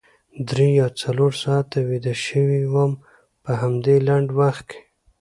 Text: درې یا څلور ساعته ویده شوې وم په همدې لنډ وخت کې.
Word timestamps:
درې 0.49 0.67
یا 0.79 0.87
څلور 1.01 1.31
ساعته 1.43 1.77
ویده 1.89 2.15
شوې 2.27 2.61
وم 2.73 2.91
په 3.43 3.51
همدې 3.61 3.95
لنډ 4.07 4.27
وخت 4.39 4.63
کې. 4.69 4.79